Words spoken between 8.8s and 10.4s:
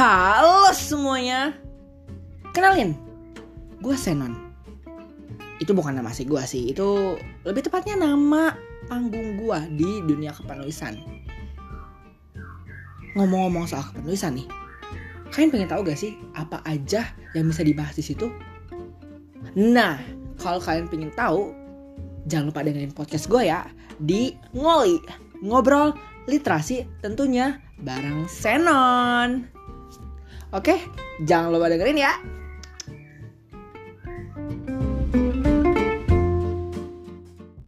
panggung gue di dunia